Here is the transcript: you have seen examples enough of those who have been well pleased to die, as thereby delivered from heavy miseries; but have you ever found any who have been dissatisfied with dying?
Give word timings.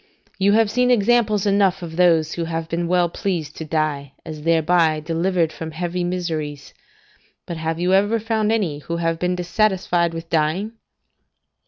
you 0.39 0.53
have 0.53 0.71
seen 0.71 0.89
examples 0.89 1.45
enough 1.45 1.83
of 1.83 1.95
those 1.95 2.33
who 2.33 2.45
have 2.45 2.67
been 2.67 2.87
well 2.87 3.07
pleased 3.07 3.55
to 3.55 3.63
die, 3.63 4.13
as 4.25 4.41
thereby 4.41 4.99
delivered 4.99 5.53
from 5.53 5.69
heavy 5.69 6.03
miseries; 6.03 6.73
but 7.45 7.57
have 7.57 7.79
you 7.79 7.93
ever 7.93 8.19
found 8.19 8.51
any 8.51 8.79
who 8.79 8.97
have 8.97 9.19
been 9.19 9.35
dissatisfied 9.35 10.11
with 10.11 10.27
dying? 10.27 10.71